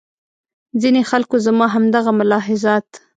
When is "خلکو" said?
1.09-1.35